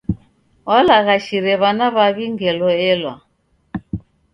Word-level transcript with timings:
W'alaghashire 0.67 1.53
w'ana 1.61 1.87
w'aw'i 1.95 2.25
ngelo 2.33 2.69
elwa. 2.91 3.13